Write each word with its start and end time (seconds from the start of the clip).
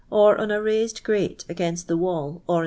or 0.09 0.35
on 0.41 0.49
a 0.49 0.59
rai»<.d 0.59 0.87
iftate 0.95 1.47
ag.iin»c 1.47 1.83
the 1.87 1.95
wall 1.95 2.41
or 2.47 2.55
in 2.55 2.57
t'l. 2.57 2.59